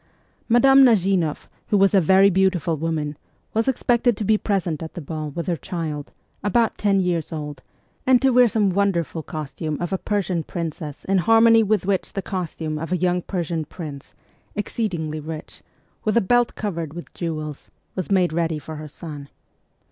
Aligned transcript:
Madame 0.49 0.83
Nazimoff, 0.83 1.47
who 1.67 1.77
was 1.77 1.93
a 1.93 2.01
very 2.01 2.31
beautiful 2.31 2.75
woman, 2.75 3.15
was 3.53 3.67
expected 3.67 4.17
to 4.17 4.23
be 4.23 4.35
present 4.35 4.81
at 4.81 4.95
the 4.95 4.99
ball 4.99 5.29
with 5.29 5.45
her 5.45 5.55
child, 5.55 6.11
about 6.43 6.75
ten 6.75 6.99
years 6.99 7.31
old, 7.31 7.61
and 8.07 8.19
to 8.19 8.31
wear 8.31 8.47
some 8.47 8.71
wonderful 8.71 9.21
costume 9.21 9.79
of 9.79 9.93
a 9.93 9.99
Persian 9.99 10.41
princess 10.41 11.05
in 11.05 11.19
harmony 11.19 11.61
with 11.61 11.85
which 11.85 12.13
the 12.13 12.23
costume 12.23 12.79
of 12.79 12.91
a 12.91 12.97
young 12.97 13.21
Persian 13.21 13.63
prince, 13.63 14.15
exceedingly 14.55 15.19
rich, 15.19 15.61
with 16.03 16.17
a 16.17 16.19
belt 16.19 16.55
covered 16.55 16.93
with 16.95 17.13
jewels, 17.13 17.69
was 17.93 18.09
made 18.09 18.33
ready 18.33 18.57
for 18.57 18.77
her 18.77 18.87
son. 18.87 19.29